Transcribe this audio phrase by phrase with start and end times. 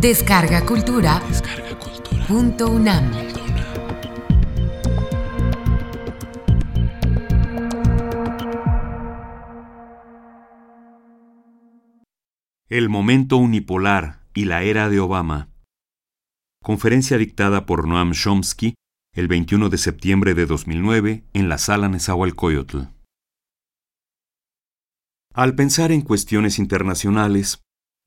[0.00, 1.20] Descarga Cultura.
[2.26, 3.12] Punto UNAM.
[12.70, 15.50] El momento unipolar y la era de Obama.
[16.62, 18.72] Conferencia dictada por Noam Chomsky
[19.14, 22.84] el 21 de septiembre de 2009 en la sala Nezahualcóyotl.
[25.34, 27.60] Al pensar en cuestiones internacionales,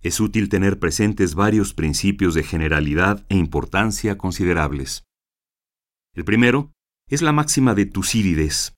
[0.03, 5.05] es útil tener presentes varios principios de generalidad e importancia considerables.
[6.13, 6.73] El primero
[7.09, 8.75] es la máxima de Tucídides.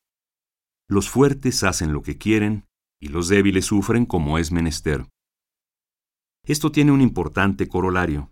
[0.87, 2.65] Los fuertes hacen lo que quieren
[3.01, 5.07] y los débiles sufren como es menester.
[6.45, 8.31] Esto tiene un importante corolario.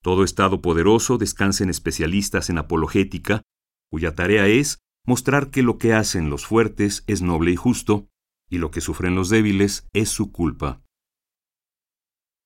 [0.00, 3.42] Todo Estado poderoso descansa en especialistas en apologética,
[3.90, 8.06] cuya tarea es mostrar que lo que hacen los fuertes es noble y justo,
[8.48, 10.80] y lo que sufren los débiles es su culpa.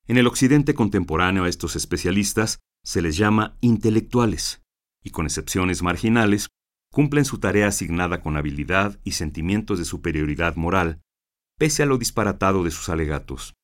[0.09, 4.63] En el occidente contemporáneo a estos especialistas se les llama intelectuales,
[5.02, 6.49] y con excepciones marginales,
[6.90, 11.01] cumplen su tarea asignada con habilidad y sentimientos de superioridad moral,
[11.57, 13.54] pese a lo disparatado de sus alegatos.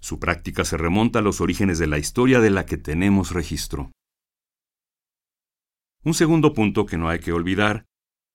[0.00, 3.92] Su práctica se remonta a los orígenes de la historia de la que tenemos registro.
[6.02, 7.84] Un segundo punto que no hay que olvidar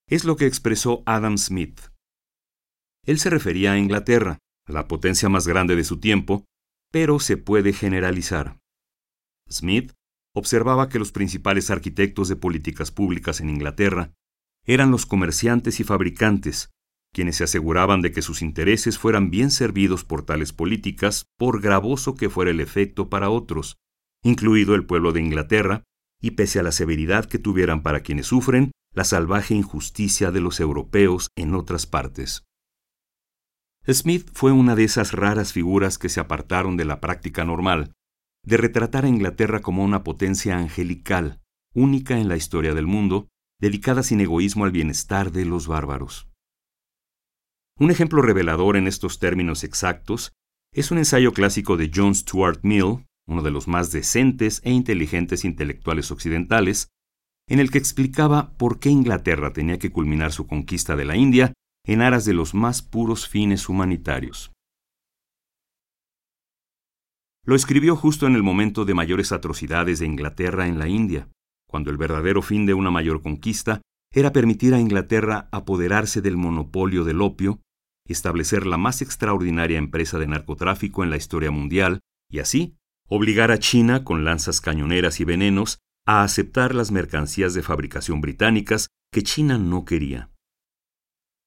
[0.08, 1.82] es lo que expresó Adam Smith.
[3.04, 6.46] Él se refería a Inglaterra, la potencia más grande de su tiempo,
[6.92, 8.60] pero se puede generalizar.
[9.50, 9.94] Smith
[10.36, 14.14] observaba que los principales arquitectos de políticas públicas en Inglaterra
[14.66, 16.70] eran los comerciantes y fabricantes,
[17.14, 22.16] quienes se aseguraban de que sus intereses fueran bien servidos por tales políticas, por gravoso
[22.16, 23.78] que fuera el efecto para otros,
[24.24, 25.84] incluido el pueblo de Inglaterra,
[26.22, 30.60] y pese a la severidad que tuvieran para quienes sufren, la salvaje injusticia de los
[30.60, 32.47] europeos en otras partes.
[33.90, 37.94] Smith fue una de esas raras figuras que se apartaron de la práctica normal,
[38.44, 41.40] de retratar a Inglaterra como una potencia angelical,
[41.74, 43.28] única en la historia del mundo,
[43.60, 46.28] dedicada sin egoísmo al bienestar de los bárbaros.
[47.80, 50.34] Un ejemplo revelador en estos términos exactos
[50.74, 55.46] es un ensayo clásico de John Stuart Mill, uno de los más decentes e inteligentes
[55.46, 56.90] intelectuales occidentales,
[57.48, 61.54] en el que explicaba por qué Inglaterra tenía que culminar su conquista de la India
[61.88, 64.52] en aras de los más puros fines humanitarios.
[67.44, 71.30] Lo escribió justo en el momento de mayores atrocidades de Inglaterra en la India,
[71.68, 73.82] cuando el verdadero fin de una mayor conquista
[74.14, 77.62] era permitir a Inglaterra apoderarse del monopolio del opio
[78.08, 82.00] establecer la más extraordinaria empresa de narcotráfico en la historia mundial
[82.30, 82.76] y así
[83.10, 88.88] obligar a China, con lanzas cañoneras y venenos, a aceptar las mercancías de fabricación británicas
[89.14, 90.30] que China no quería.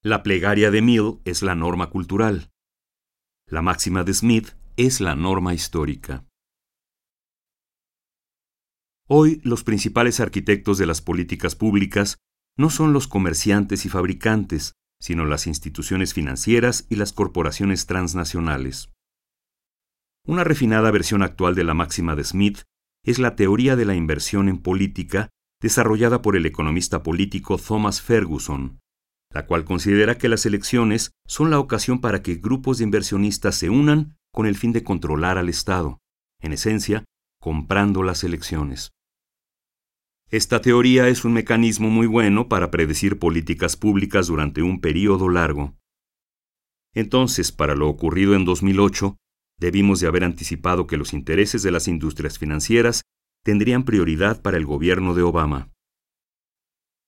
[0.02, 2.50] La plegaria de Mill es la norma cultural.
[3.46, 6.24] La máxima de Smith es la norma histórica.
[9.06, 12.16] Hoy los principales arquitectos de las políticas públicas
[12.56, 18.90] no son los comerciantes y fabricantes, sino las instituciones financieras y las corporaciones transnacionales.
[20.26, 22.62] Una refinada versión actual de la máxima de Smith
[23.04, 25.28] es la teoría de la inversión en política
[25.60, 28.80] desarrollada por el economista político Thomas Ferguson,
[29.32, 33.70] la cual considera que las elecciones son la ocasión para que grupos de inversionistas se
[33.70, 35.98] unan con el fin de controlar al Estado,
[36.40, 37.04] en esencia,
[37.40, 38.92] comprando las elecciones.
[40.30, 45.74] Esta teoría es un mecanismo muy bueno para predecir políticas públicas durante un período largo.
[46.94, 49.16] Entonces, para lo ocurrido en 2008,
[49.58, 53.02] debimos de haber anticipado que los intereses de las industrias financieras
[53.44, 55.70] tendrían prioridad para el gobierno de Obama.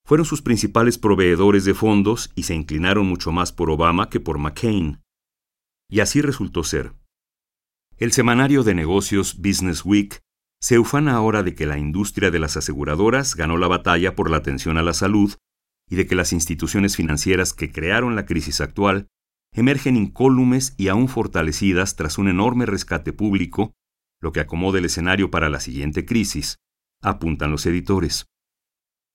[0.05, 4.39] Fueron sus principales proveedores de fondos y se inclinaron mucho más por Obama que por
[4.39, 5.01] McCain.
[5.89, 6.95] Y así resultó ser.
[7.97, 10.21] El semanario de negocios Business Week
[10.61, 14.39] se ufana ahora de que la industria de las aseguradoras ganó la batalla por la
[14.39, 15.35] atención a la salud
[15.89, 19.09] y de que las instituciones financieras que crearon la crisis actual
[19.53, 23.73] emergen incólumes y aún fortalecidas tras un enorme rescate público,
[24.21, 26.59] lo que acomoda el escenario para la siguiente crisis,
[27.03, 28.27] apuntan los editores.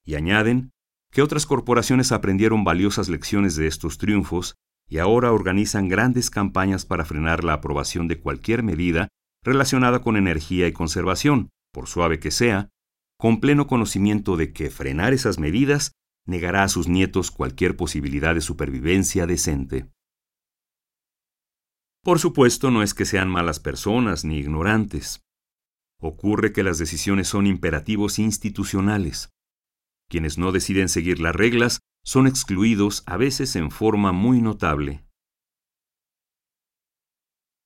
[0.06, 0.72] Y añaden
[1.18, 4.54] que otras corporaciones aprendieron valiosas lecciones de estos triunfos
[4.88, 9.08] y ahora organizan grandes campañas para frenar la aprobación de cualquier medida
[9.44, 12.70] relacionada con energía y conservación, por suave que sea,
[13.18, 15.94] con pleno conocimiento de que frenar esas medidas
[16.28, 19.90] negará a sus nietos cualquier posibilidad de supervivencia decente.
[22.04, 25.26] Por supuesto, no es que sean malas personas ni ignorantes.
[26.00, 29.32] Ocurre que las decisiones son imperativos institucionales.
[30.10, 35.04] Quienes no deciden seguir las reglas son excluidos a veces en forma muy notable.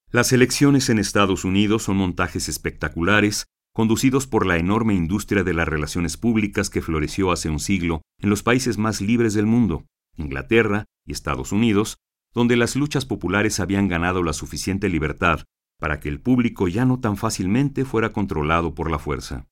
[0.10, 5.68] Las elecciones en Estados Unidos son montajes espectaculares conducidos por la enorme industria de las
[5.68, 9.86] relaciones públicas que floreció hace un siglo en los países más libres del mundo,
[10.18, 11.98] Inglaterra y Estados Unidos,
[12.34, 15.46] donde las luchas populares habían ganado la suficiente libertad
[15.80, 19.48] para que el público ya no tan fácilmente fuera controlado por la fuerza.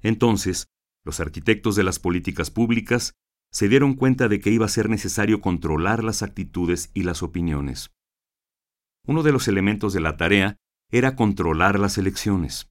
[0.00, 0.68] Entonces,
[1.04, 3.14] los arquitectos de las políticas públicas
[3.50, 7.90] se dieron cuenta de que iba a ser necesario controlar las actitudes y las opiniones.
[9.06, 10.56] Uno de los elementos de la tarea
[10.90, 12.70] era controlar las elecciones.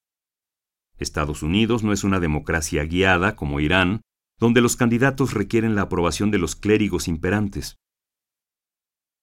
[0.98, 4.02] Estados Unidos no es una democracia guiada como Irán,
[4.40, 7.76] donde los candidatos requieren la aprobación de los clérigos imperantes.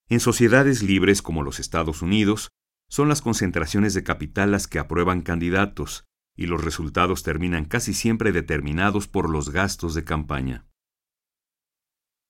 [0.09, 2.49] En sociedades libres como los Estados Unidos,
[2.89, 6.05] son las concentraciones de capital las que aprueban candidatos,
[6.39, 10.65] y los resultados terminan casi siempre determinados por los gastos de campaña.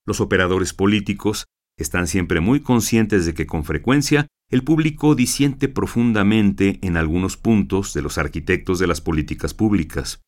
[0.06, 1.44] Los operadores políticos
[1.76, 7.93] están siempre muy conscientes de que con frecuencia el público disiente profundamente en algunos puntos
[7.93, 10.22] de los arquitectos de las políticas públicas.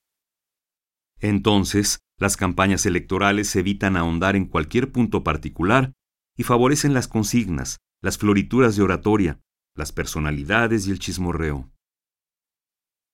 [1.19, 5.95] Entonces, las campañas electorales evitan ahondar en cualquier punto particular
[6.37, 9.41] y favorecen las consignas, las florituras de oratoria,
[9.75, 11.71] las personalidades y el chismorreo.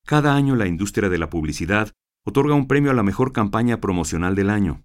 [0.06, 1.90] Cada año la industria de la publicidad
[2.24, 4.84] otorga un premio a la mejor campaña promocional del año.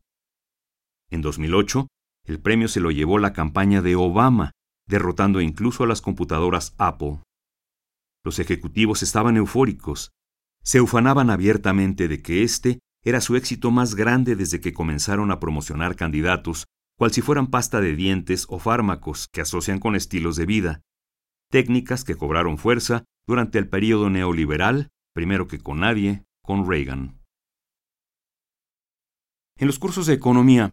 [1.11, 1.87] En 2008,
[2.25, 4.49] el premio se lo llevó la campaña de Obama,
[4.87, 7.19] derrotando incluso a las computadoras Apple.
[8.25, 10.09] Los ejecutivos estaban eufóricos.
[10.63, 15.39] Se ufanaban abiertamente de que este era su éxito más grande desde que comenzaron a
[15.39, 16.65] promocionar candidatos,
[16.97, 20.81] cual si fueran pasta de dientes o fármacos que asocian con estilos de vida,
[21.51, 27.19] técnicas que cobraron fuerza durante el período neoliberal, primero que con nadie, con Reagan.
[29.57, 30.71] En los cursos de economía,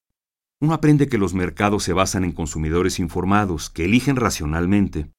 [0.60, 5.12] uno aprende que los mercados se basan en consumidores informados que eligen racionalmente.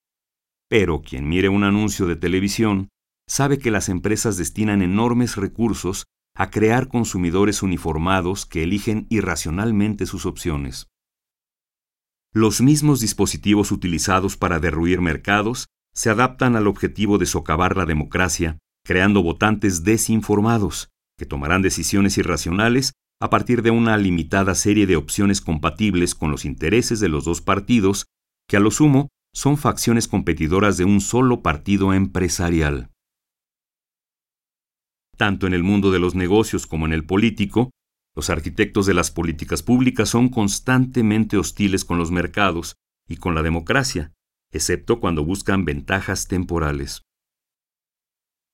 [0.67, 2.89] Pero quien mire un anuncio de televisión
[3.27, 6.05] sabe que las empresas destinan enormes recursos
[6.35, 10.87] a crear consumidores uniformados que eligen irracionalmente sus opciones.
[12.33, 18.57] Los mismos dispositivos utilizados para derruir mercados se adaptan al objetivo de socavar la democracia,
[18.85, 25.41] creando votantes desinformados, que tomarán decisiones irracionales a partir de una limitada serie de opciones
[25.41, 28.05] compatibles con los intereses de los dos partidos,
[28.47, 32.89] que a lo sumo son facciones competidoras de un solo partido empresarial.
[35.17, 37.71] Tanto en el mundo de los negocios como en el político,
[38.15, 42.75] los arquitectos de las políticas públicas son constantemente hostiles con los mercados
[43.07, 44.13] y con la democracia,
[44.51, 47.03] excepto cuando buscan ventajas temporales.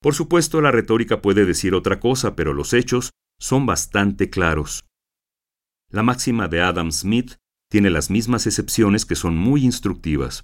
[0.05, 3.09] Por supuesto, la retórica puede decir otra cosa, pero los hechos
[3.39, 4.85] son bastante claros.
[5.89, 7.37] La máxima de Adam Smith
[7.71, 10.43] tiene las mismas excepciones que son muy instructivas.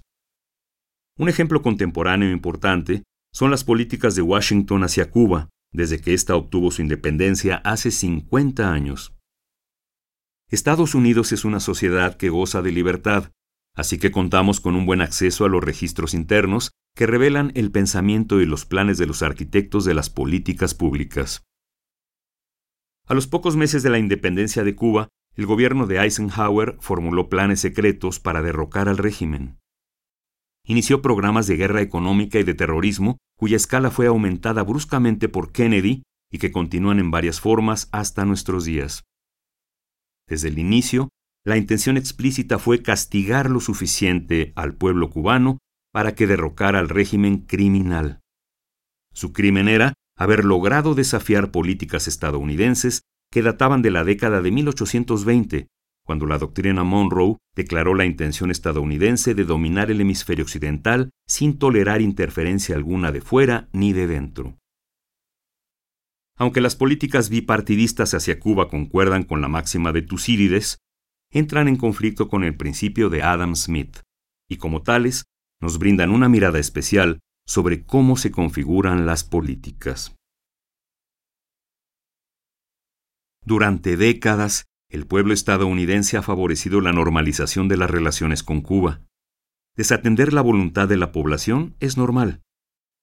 [1.16, 6.72] Un ejemplo contemporáneo importante son las políticas de Washington hacia Cuba, desde que ésta obtuvo
[6.72, 9.14] su independencia hace 50 años.
[10.50, 13.30] Estados Unidos es una sociedad que goza de libertad,
[13.74, 18.40] así que contamos con un buen acceso a los registros internos que revelan el pensamiento
[18.40, 21.42] y los planes de los arquitectos de las políticas públicas.
[23.06, 27.60] A los pocos meses de la independencia de Cuba, el gobierno de Eisenhower formuló planes
[27.60, 29.58] secretos para derrocar al régimen.
[30.64, 36.02] Inició programas de guerra económica y de terrorismo cuya escala fue aumentada bruscamente por Kennedy
[36.30, 39.02] y que continúan en varias formas hasta nuestros días.
[40.28, 41.08] Desde el inicio,
[41.44, 45.58] la intención explícita fue castigar lo suficiente al pueblo cubano
[45.92, 48.20] para que derrocara al régimen criminal.
[49.12, 55.66] Su crimen era haber logrado desafiar políticas estadounidenses que databan de la década de 1820,
[56.04, 62.02] cuando la doctrina Monroe declaró la intención estadounidense de dominar el hemisferio occidental sin tolerar
[62.02, 64.58] interferencia alguna de fuera ni de dentro.
[66.36, 70.78] Aunque las políticas bipartidistas hacia Cuba concuerdan con la máxima de Tucídides,
[71.32, 74.00] entran en conflicto con el principio de Adam Smith,
[74.48, 75.24] y como tales,
[75.60, 80.14] nos brindan una mirada especial sobre cómo se configuran las políticas.
[83.44, 89.00] Durante décadas, el pueblo estadounidense ha favorecido la normalización de las relaciones con Cuba.
[89.74, 92.42] Desatender la voluntad de la población es normal,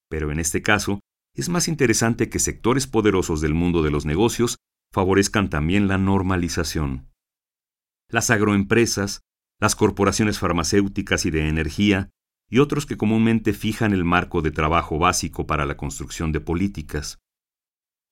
[0.07, 1.01] pero en este caso
[1.35, 4.57] es más interesante que sectores poderosos del mundo de los negocios
[4.93, 7.08] favorezcan también la normalización.
[8.09, 9.21] Las agroempresas,
[9.59, 12.09] las corporaciones farmacéuticas y de energía,
[12.49, 17.19] y otros que comúnmente fijan el marco de trabajo básico para la construcción de políticas.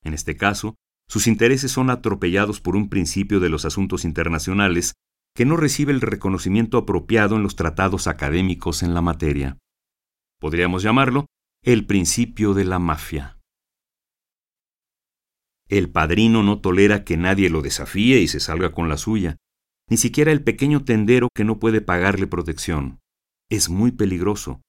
[0.04, 0.76] En este caso,
[1.10, 4.94] sus intereses son atropellados por un principio de los asuntos internacionales
[5.34, 9.58] que no recibe el reconocimiento apropiado en los tratados académicos en la materia.
[10.40, 11.26] Podríamos llamarlo
[11.64, 13.40] el principio de la mafia.
[15.68, 19.38] El padrino no tolera que nadie lo desafíe y se salga con la suya,
[19.90, 23.00] ni siquiera el pequeño tendero que no puede pagarle protección.
[23.50, 24.62] Es muy peligroso.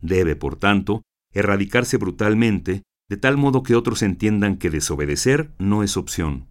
[0.00, 5.96] Debe, por tanto, erradicarse brutalmente, de tal modo que otros entiendan que desobedecer no es
[5.96, 6.48] opción.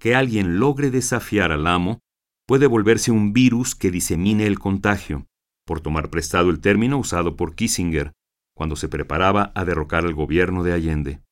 [0.00, 2.00] Que alguien logre desafiar al amo
[2.46, 5.26] puede volverse un virus que disemine el contagio,
[5.66, 8.12] por tomar prestado el término usado por Kissinger
[8.56, 11.22] cuando se preparaba a derrocar al gobierno de Allende.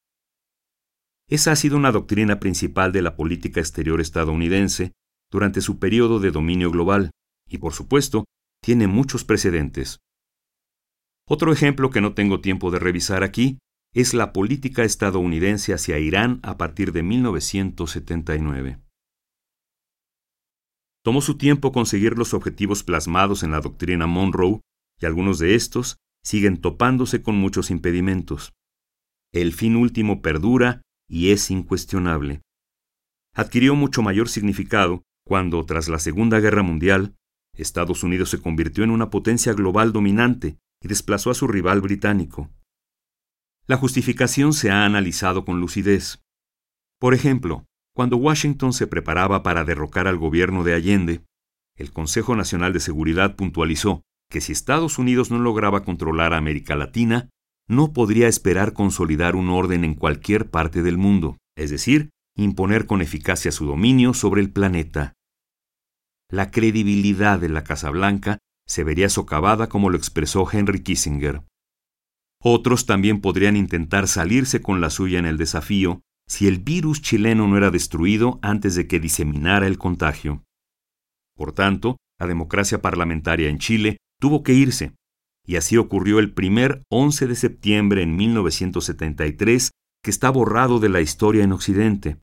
[1.28, 4.92] Esa ha sido una doctrina principal de la política exterior estadounidense
[5.30, 7.10] durante su periodo de dominio global,
[7.48, 8.24] y por supuesto,
[8.62, 9.98] tiene muchos precedentes.
[11.28, 13.58] Otro ejemplo que no tengo tiempo de revisar aquí
[13.94, 18.80] es la política estadounidense hacia Irán a partir de 1979.
[21.04, 24.60] Tomó su tiempo conseguir los objetivos plasmados en la doctrina Monroe,
[25.00, 28.52] y algunos de estos siguen topándose con muchos impedimentos.
[29.32, 32.42] El fin último perdura y es incuestionable.
[33.34, 37.14] Adquirió mucho mayor significado cuando, tras la Segunda Guerra Mundial,
[37.54, 42.50] Estados Unidos se convirtió en una potencia global dominante y desplazó a su rival británico.
[43.66, 46.22] La justificación se ha analizado con lucidez.
[46.98, 51.20] Por ejemplo, cuando Washington se preparaba para derrocar al gobierno de Allende,
[51.76, 56.74] el Consejo Nacional de Seguridad puntualizó que si Estados Unidos no lograba controlar a América
[56.74, 57.28] Latina,
[57.68, 63.02] no podría esperar consolidar un orden en cualquier parte del mundo, es decir, imponer con
[63.02, 65.12] eficacia su dominio sobre el planeta.
[66.30, 71.42] La credibilidad de la Casa Blanca se vería socavada como lo expresó Henry Kissinger.
[72.42, 77.48] Otros también podrían intentar salirse con la suya en el desafío si el virus chileno
[77.48, 80.44] no era destruido antes de que diseminara el contagio.
[81.34, 84.92] Por tanto, la democracia parlamentaria en Chile tuvo que irse,
[85.46, 89.70] y así ocurrió el primer 11 de septiembre en 1973,
[90.04, 92.18] que está borrado de la historia en Occidente,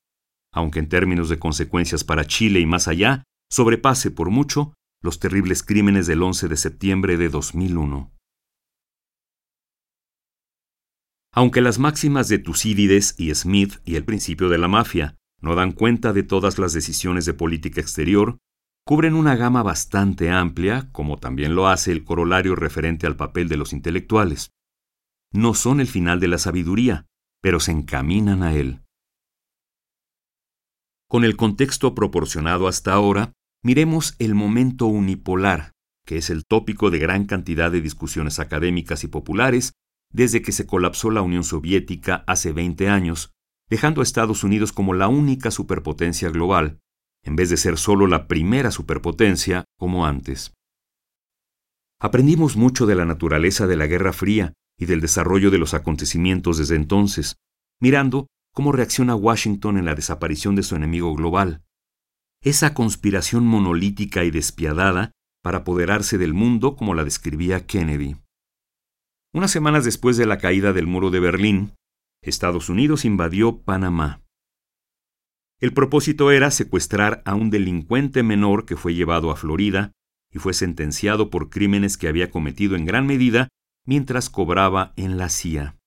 [0.53, 5.63] aunque en términos de consecuencias para Chile y más allá, sobrepase por mucho los terribles
[5.63, 8.11] crímenes del 11 de septiembre de 2001.
[11.33, 15.73] Aunque las máximas de Tucídides y Smith y el principio de la mafia no dan
[15.73, 18.37] cuenta de todas las decisiones de política exterior,
[18.85, 23.57] cubren una gama bastante amplia, como también lo hace el corolario referente al papel de
[23.57, 24.51] los intelectuales.
[25.33, 27.05] No son el final de la sabiduría,
[27.41, 28.81] pero se encaminan a él.
[31.09, 33.33] Con el contexto proporcionado hasta ahora,
[33.65, 35.72] miremos el momento unipolar,
[36.05, 39.74] que es el tópico de gran cantidad de discusiones académicas y populares
[40.13, 43.34] desde que se colapsó la Unión Soviética hace 20 años,
[43.67, 46.77] dejando a Estados Unidos como la única superpotencia global,
[47.24, 50.53] en vez de ser solo la primera superpotencia como antes.
[52.00, 56.60] Aprendimos mucho de la naturaleza de la Guerra Fría y del desarrollo de los acontecimientos
[56.60, 57.38] desde entonces,
[57.81, 61.64] mirando cómo reacciona Washington en la desaparición de su enemigo global.
[62.45, 65.09] Esa conspiración monolítica y despiadada
[65.41, 68.17] para apoderarse del mundo como la describía Kennedy.
[69.33, 71.73] Unas semanas después de la caída del muro de Berlín,
[72.21, 74.21] Estados Unidos invadió Panamá.
[75.59, 79.91] El propósito era secuestrar a un delincuente menor que fue llevado a Florida
[80.31, 83.47] y fue sentenciado por crímenes que había cometido en gran medida
[83.87, 85.77] mientras cobraba en la CIA.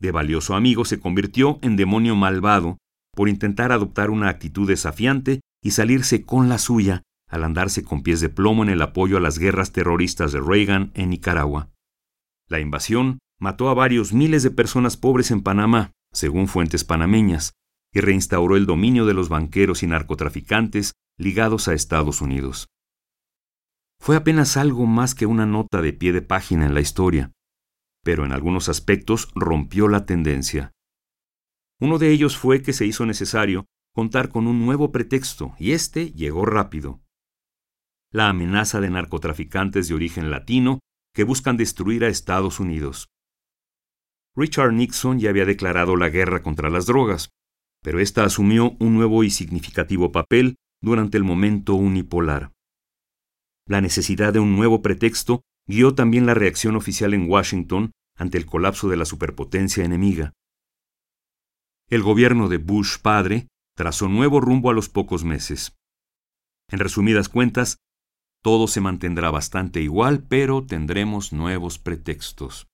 [0.00, 2.78] De valioso amigo se convirtió en demonio malvado
[3.16, 8.20] por intentar adoptar una actitud desafiante y salirse con la suya al andarse con pies
[8.20, 11.70] de plomo en el apoyo a las guerras terroristas de Reagan en Nicaragua.
[12.48, 17.54] La invasión mató a varios miles de personas pobres en Panamá, según fuentes panameñas,
[17.92, 22.68] y reinstauró el dominio de los banqueros y narcotraficantes ligados a Estados Unidos.
[23.98, 27.32] Fue apenas algo más que una nota de pie de página en la historia,
[28.04, 30.72] pero en algunos aspectos rompió la tendencia.
[31.80, 36.10] Uno de ellos fue que se hizo necesario contar con un nuevo pretexto, y este
[36.12, 37.00] llegó rápido.
[38.10, 40.80] La amenaza de narcotraficantes de origen latino
[41.14, 43.08] que buscan destruir a Estados Unidos.
[44.36, 47.30] Richard Nixon ya había declarado la guerra contra las drogas,
[47.82, 52.52] pero ésta asumió un nuevo y significativo papel durante el momento unipolar.
[53.66, 58.46] La necesidad de un nuevo pretexto guió también la reacción oficial en Washington ante el
[58.46, 60.32] colapso de la superpotencia enemiga.
[61.88, 65.76] El gobierno de Bush padre trazó nuevo rumbo a los pocos meses.
[66.70, 67.78] En resumidas cuentas,
[68.42, 72.68] todo se mantendrá bastante igual, pero tendremos nuevos pretextos.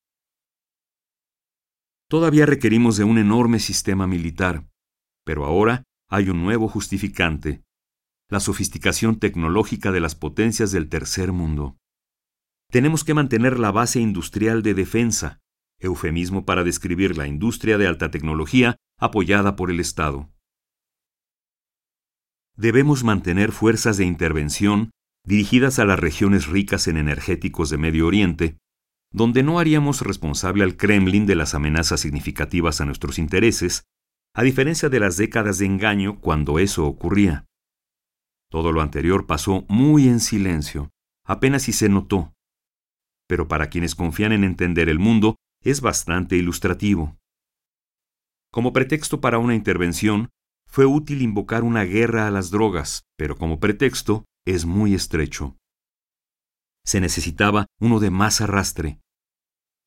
[2.08, 4.68] Todavía requerimos de un enorme sistema militar,
[5.24, 7.62] pero ahora hay un nuevo justificante,
[8.28, 11.76] la sofisticación tecnológica de las potencias del tercer mundo.
[12.70, 15.40] tenemos que mantener la base industrial de defensa,
[15.80, 20.30] eufemismo para describir la industria de alta tecnología apoyada por el Estado.
[22.60, 24.90] Debemos mantener fuerzas de intervención
[25.24, 28.58] dirigidas a las regiones ricas en energéticos de Medio Oriente,
[29.10, 33.84] donde no haríamos responsable al Kremlin de las amenazas significativas a nuestros intereses,
[34.34, 37.46] a diferencia de las décadas de engaño cuando eso ocurría.
[38.50, 40.90] Todo lo anterior pasó muy en silencio,
[41.24, 42.34] apenas si se notó.
[43.26, 47.16] Pero para quienes confían en entender el mundo, es bastante ilustrativo.
[48.52, 50.28] Como pretexto para una intervención,
[50.70, 55.56] fue útil invocar una guerra a las drogas, pero como pretexto es muy estrecho.
[56.84, 59.00] Se necesitaba uno de más arrastre.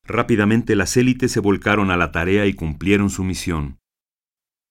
[0.04, 3.78] Rápidamente las élites se volcaron a la tarea y cumplieron su misión.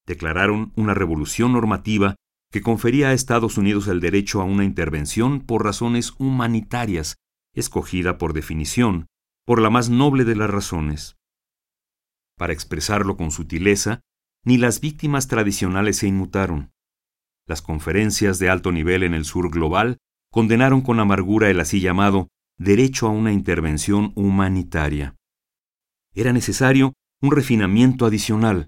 [0.05, 2.15] Declararon una revolución normativa
[2.51, 7.15] que confería a Estados Unidos el derecho a una intervención por razones humanitarias,
[7.55, 9.07] escogida por definición,
[9.45, 11.17] por la más noble de las razones.
[12.37, 14.01] Para expresarlo con sutileza,
[14.43, 16.71] ni las víctimas tradicionales se inmutaron.
[17.47, 19.97] Las conferencias de alto nivel en el sur global
[20.31, 25.15] condenaron con amargura el así llamado derecho a una intervención humanitaria.
[26.13, 28.67] Era necesario un refinamiento adicional,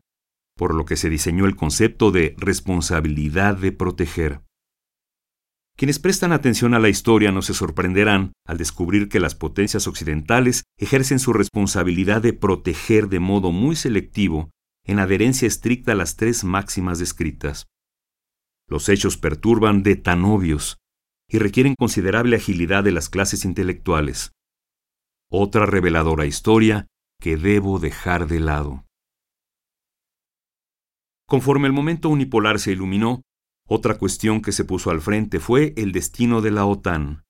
[0.55, 4.41] por lo que se diseñó el concepto de responsabilidad de proteger.
[5.77, 10.63] Quienes prestan atención a la historia no se sorprenderán al descubrir que las potencias occidentales
[10.77, 14.51] ejercen su responsabilidad de proteger de modo muy selectivo,
[14.85, 17.67] en adherencia estricta a las tres máximas descritas.
[18.67, 20.77] Los hechos perturban de tan obvios
[21.27, 24.31] y requieren considerable agilidad de las clases intelectuales.
[25.29, 26.87] Otra reveladora historia
[27.19, 28.85] que debo dejar de lado.
[31.27, 33.23] Conforme el momento unipolar se iluminó,
[33.67, 37.23] otra cuestión que se puso al frente fue el destino de la OTAN.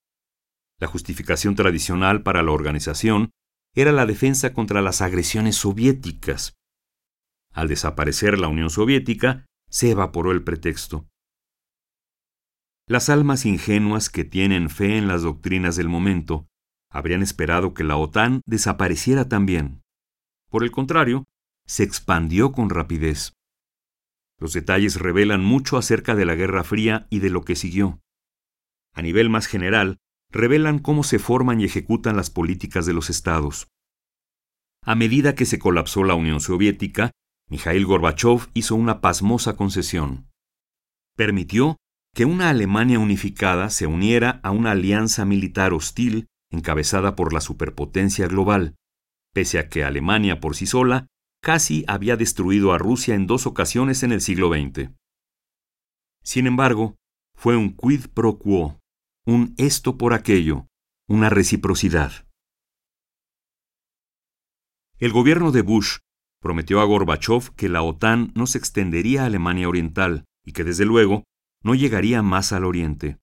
[0.78, 3.30] La justificación tradicional para la organización
[3.74, 6.54] era la defensa contra las agresiones soviéticas.
[7.56, 11.08] Al desaparecer la Unión Soviética, se evaporó el pretexto.
[12.86, 16.46] Las almas ingenuas que tienen fe en las doctrinas del momento
[16.90, 19.82] habrían esperado que la OTAN desapareciera también.
[20.50, 21.24] Por el contrario,
[21.66, 23.32] se expandió con rapidez.
[24.38, 28.02] Los detalles revelan mucho acerca de la Guerra Fría y de lo que siguió.
[28.92, 29.96] A nivel más general,
[30.30, 33.68] revelan cómo se forman y ejecutan las políticas de los estados.
[34.82, 37.12] A medida que se colapsó la Unión Soviética,
[37.48, 40.28] Mikhail Gorbachev hizo una pasmosa concesión.
[41.16, 41.76] Permitió
[42.14, 48.26] que una Alemania unificada se uniera a una alianza militar hostil encabezada por la superpotencia
[48.26, 48.74] global,
[49.32, 51.06] pese a que Alemania por sí sola
[51.42, 54.90] casi había destruido a Rusia en dos ocasiones en el siglo XX.
[56.22, 56.96] Sin embargo,
[57.36, 58.80] fue un quid pro quo,
[59.24, 60.66] un esto por aquello,
[61.08, 62.26] una reciprocidad.
[64.98, 65.98] El gobierno de Bush
[66.46, 70.84] prometió a Gorbachev que la OTAN no se extendería a Alemania Oriental y que desde
[70.84, 71.24] luego
[71.64, 73.18] no llegaría más al Oriente.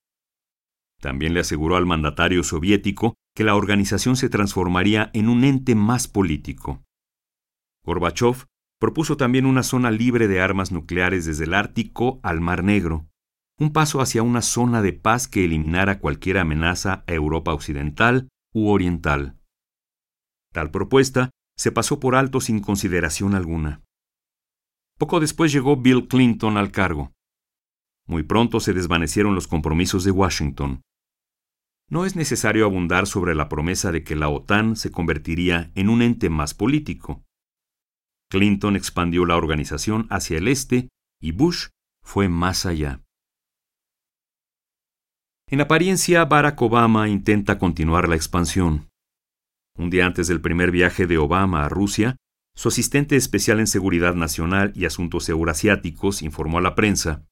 [1.00, 6.10] También le aseguró al mandatario soviético que la organización se transformaría en un ente más
[6.10, 6.84] político.
[7.86, 8.44] Gorbachev
[8.78, 13.08] propuso también una zona libre de armas nucleares desde el Ártico al Mar Negro,
[13.58, 18.68] un paso hacia una zona de paz que eliminara cualquier amenaza a Europa occidental u
[18.68, 19.40] oriental.
[20.52, 23.82] Tal propuesta se pasó por alto sin consideración alguna.
[24.98, 27.12] Poco después llegó Bill Clinton al cargo.
[28.08, 30.82] Muy pronto se desvanecieron los compromisos de Washington.
[31.90, 36.02] No es necesario abundar sobre la promesa de que la OTAN se convertiría en un
[36.02, 37.24] ente más político.
[38.30, 40.90] Clinton expandió la organización hacia el este
[41.22, 41.68] y Bush
[42.04, 43.02] fue más allá.
[45.48, 48.90] En apariencia, Barack Obama intenta continuar la expansión.
[49.76, 52.18] Un día antes del primer viaje de Obama a Rusia,
[52.56, 57.26] su asistente especial en Seguridad Nacional y Asuntos Eurasiáticos informó a la prensa,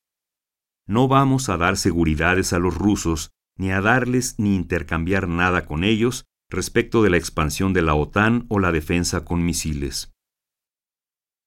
[0.88, 5.84] No vamos a dar seguridades a los rusos, ni a darles ni intercambiar nada con
[5.84, 10.12] ellos respecto de la expansión de la OTAN o la defensa con misiles.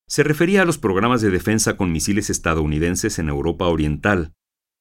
[0.07, 4.33] Se refería a los programas de defensa con misiles estadounidenses en Europa Oriental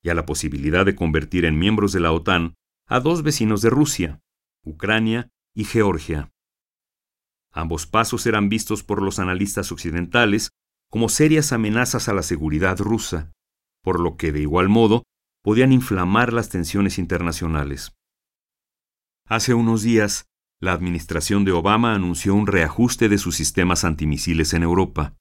[0.04, 2.54] y a la posibilidad de convertir en miembros de la OTAN
[2.88, 4.22] a dos vecinos de Rusia,
[4.64, 6.32] Ucrania y Georgia.
[7.52, 10.50] Ambos pasos eran vistos por los analistas occidentales
[10.90, 13.32] como serias amenazas a la seguridad rusa,
[13.84, 15.04] por lo que de igual modo
[15.44, 17.94] podían inflamar las tensiones internacionales.
[19.28, 20.26] Hace unos días,
[20.60, 25.16] la administración de Obama anunció un reajuste de sus sistemas antimisiles en Europa.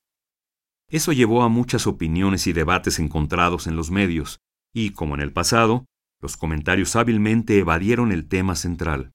[0.88, 4.38] Eso llevó a muchas opiniones y debates encontrados en los medios,
[4.74, 5.86] y, como en el pasado,
[6.20, 9.12] los comentarios hábilmente evadieron el tema central.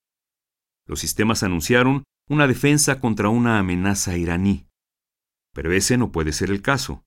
[0.88, 4.68] Los sistemas anunciaron una defensa contra una amenaza iraní.
[5.54, 7.06] Pero ese no puede ser el caso.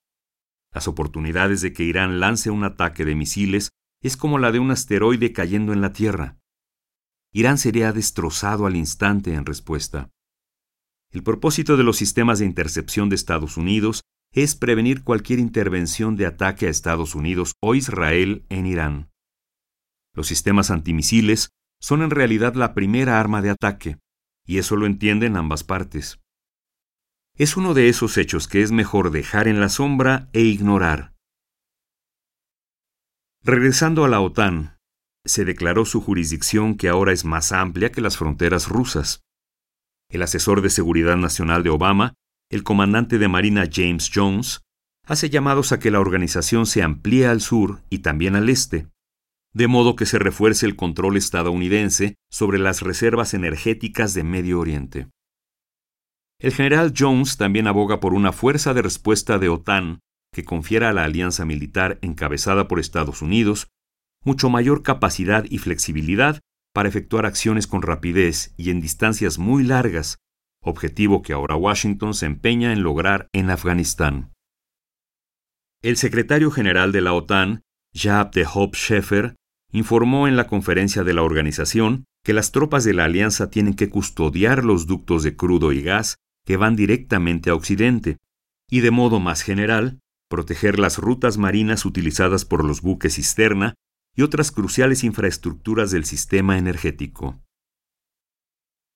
[0.72, 3.70] Las oportunidades de que Irán lance un ataque de misiles
[4.02, 6.38] es como la de un asteroide cayendo en la Tierra.
[7.32, 10.10] Irán sería destrozado al instante en respuesta.
[11.10, 16.26] El propósito de los sistemas de intercepción de Estados Unidos es prevenir cualquier intervención de
[16.26, 19.10] ataque a Estados Unidos o Israel en Irán.
[20.14, 23.98] Los sistemas antimisiles son en realidad la primera arma de ataque,
[24.46, 26.20] y eso lo entienden ambas partes.
[27.36, 31.14] Es uno de esos hechos que es mejor dejar en la sombra e ignorar.
[33.42, 34.76] Regresando a la OTAN,
[35.24, 39.22] se declaró su jurisdicción que ahora es más amplia que las fronteras rusas.
[40.10, 42.14] El asesor de seguridad nacional de Obama,
[42.50, 44.60] el comandante de Marina James Jones,
[45.06, 48.88] hace llamados a que la organización se amplíe al sur y también al este,
[49.52, 55.08] de modo que se refuerce el control estadounidense sobre las reservas energéticas de Medio Oriente.
[56.38, 60.00] El general Jones también aboga por una fuerza de respuesta de OTAN
[60.32, 63.68] que confiera a la alianza militar encabezada por Estados Unidos
[64.24, 66.40] mucho mayor capacidad y flexibilidad
[66.72, 70.18] para efectuar acciones con rapidez y en distancias muy largas,
[70.62, 74.32] objetivo que ahora Washington se empeña en lograr en Afganistán.
[75.82, 77.62] El secretario general de la OTAN,
[77.94, 79.36] Jaap de Hoop Scheffer,
[79.72, 83.88] informó en la conferencia de la organización que las tropas de la alianza tienen que
[83.88, 88.16] custodiar los ductos de crudo y gas que van directamente a Occidente,
[88.68, 93.74] y de modo más general, proteger las rutas marinas utilizadas por los buques cisterna
[94.14, 97.40] y otras cruciales infraestructuras del sistema energético.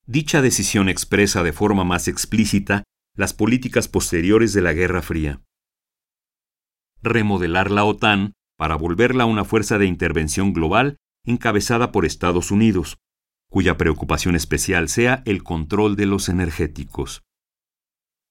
[0.07, 2.85] Dicha decisión expresa de forma más explícita
[3.17, 5.41] las políticas posteriores de la Guerra Fría.
[7.03, 12.99] Remodelar la OTAN para volverla una fuerza de intervención global encabezada por Estados Unidos,
[13.51, 17.23] cuya preocupación especial sea el control de los energéticos.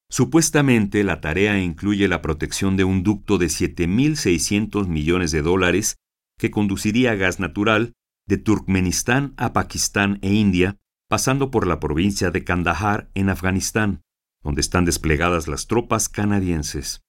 [0.09, 5.97] Supuestamente la tarea incluye la protección de un ducto de 7.600 millones de dólares
[6.37, 7.93] que conduciría gas natural
[8.27, 10.77] de Turkmenistán a Pakistán e India,
[11.09, 14.01] pasando por la provincia de Kandahar en Afganistán,
[14.43, 17.02] donde están desplegadas las tropas canadienses.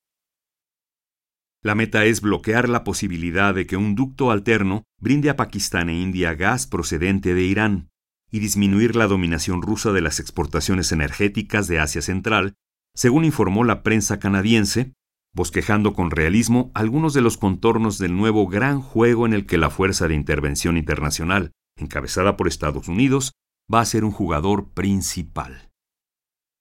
[1.64, 5.98] La meta es bloquear la posibilidad de que un ducto alterno brinde a Pakistán e
[5.98, 7.88] India gas procedente de Irán
[8.30, 12.52] y disminuir la dominación rusa de las exportaciones energéticas de Asia Central,
[12.94, 14.92] según informó la prensa canadiense,
[15.34, 19.70] bosquejando con realismo algunos de los contornos del nuevo gran juego en el que la
[19.70, 23.32] Fuerza de Intervención Internacional, encabezada por Estados Unidos,
[23.72, 25.63] va a ser un jugador principal.